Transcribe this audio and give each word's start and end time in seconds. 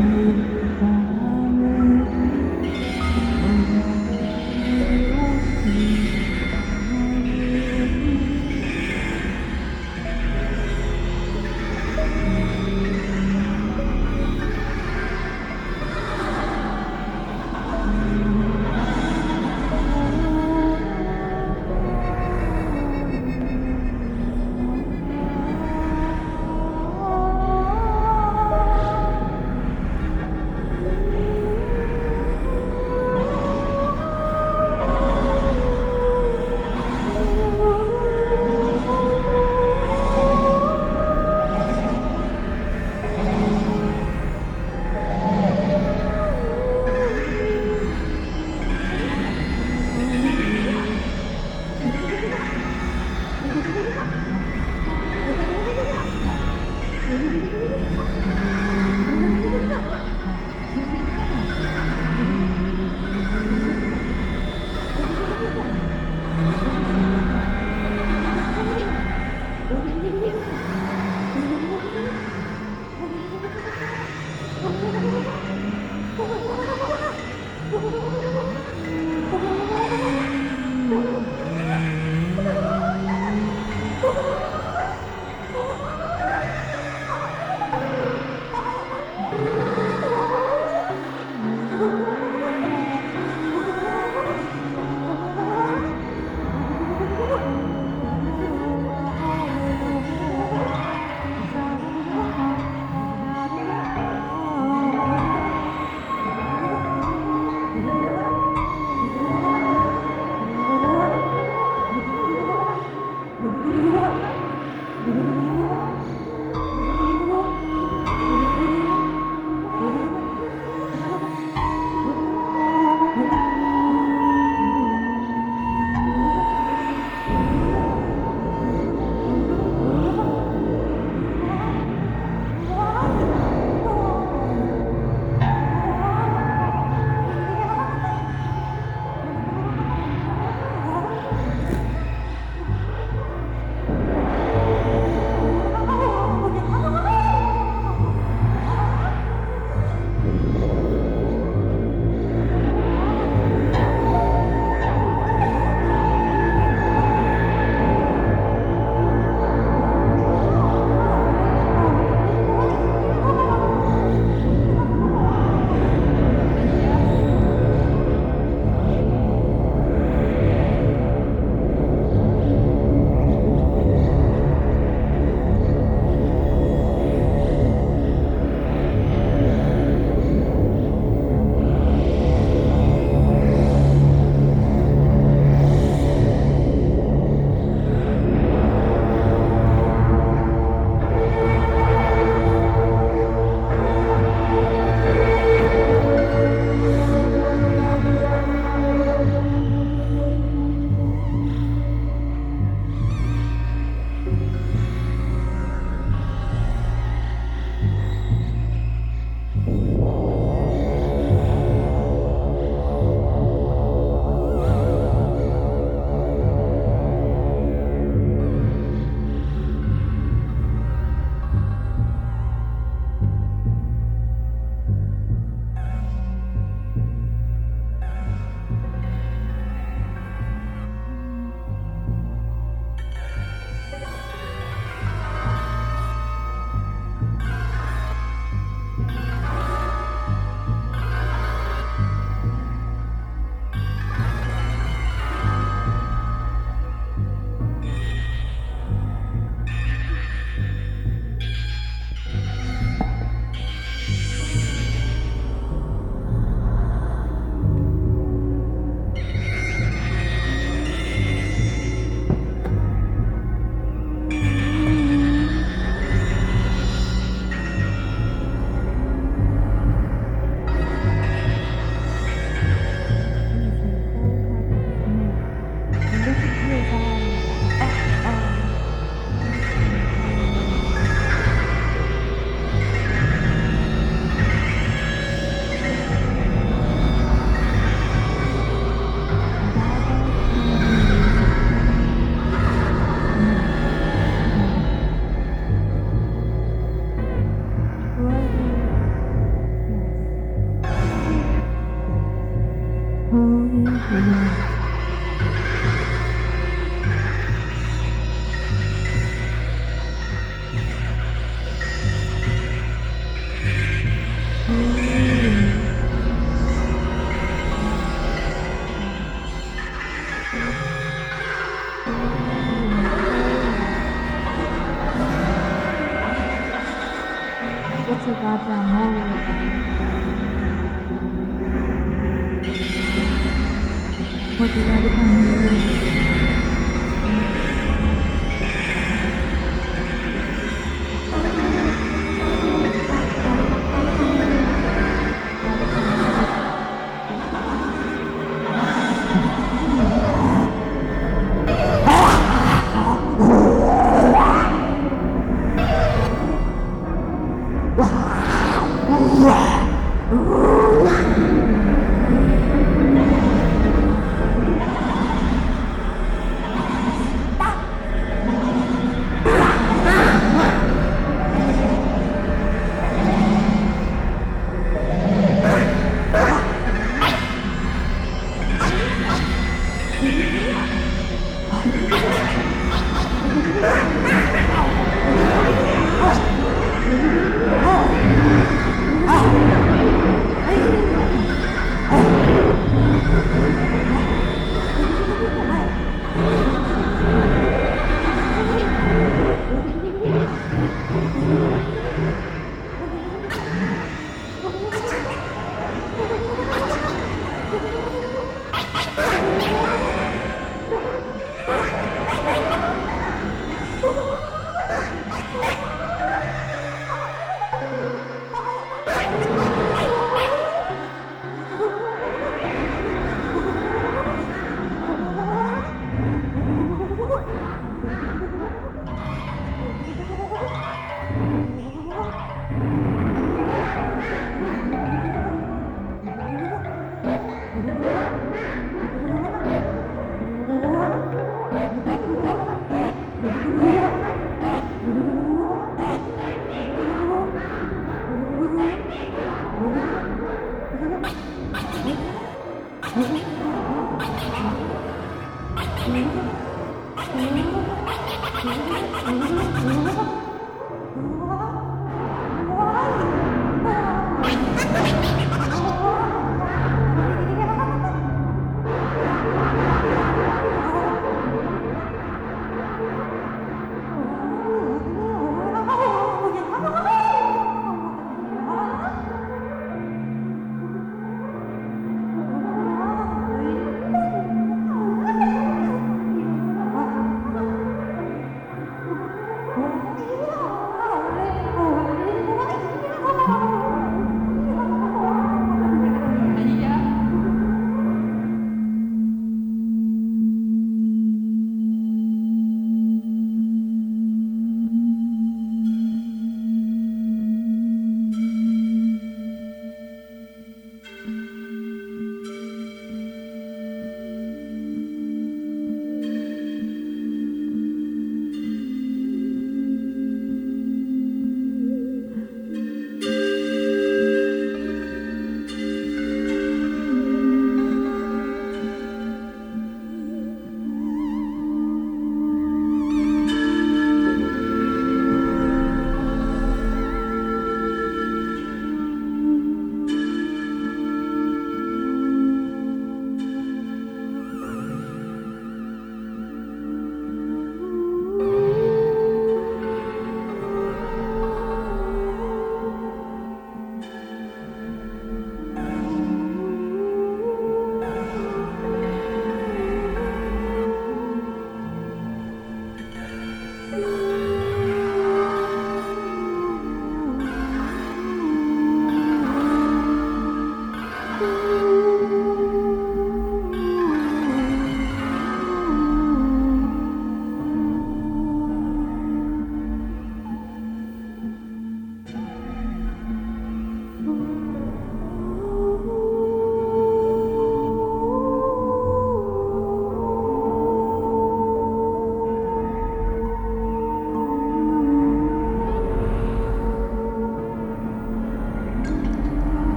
Mm-hmm. 0.00 0.49